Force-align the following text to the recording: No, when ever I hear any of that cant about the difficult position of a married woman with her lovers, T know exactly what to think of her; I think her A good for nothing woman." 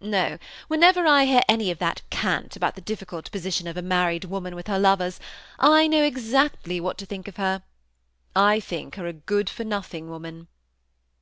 No, 0.00 0.38
when 0.68 0.82
ever 0.82 1.06
I 1.06 1.26
hear 1.26 1.42
any 1.46 1.70
of 1.70 1.76
that 1.78 2.00
cant 2.08 2.56
about 2.56 2.74
the 2.74 2.80
difficult 2.80 3.30
position 3.30 3.66
of 3.66 3.76
a 3.76 3.82
married 3.82 4.24
woman 4.24 4.54
with 4.54 4.66
her 4.66 4.78
lovers, 4.78 5.20
T 5.62 5.88
know 5.88 6.02
exactly 6.02 6.80
what 6.80 6.96
to 6.96 7.04
think 7.04 7.28
of 7.28 7.36
her; 7.36 7.62
I 8.34 8.60
think 8.60 8.94
her 8.94 9.06
A 9.06 9.12
good 9.12 9.50
for 9.50 9.62
nothing 9.62 10.08
woman." 10.08 10.48